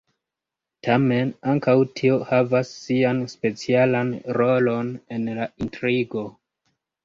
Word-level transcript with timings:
Tamen, 0.87 1.33
ankaŭ 1.51 1.75
tio 1.99 2.17
havas 2.31 2.73
sian 2.87 3.21
specialan 3.35 4.13
rolon 4.41 4.93
en 5.19 5.33
la 5.41 5.49
intrigo. 5.67 6.29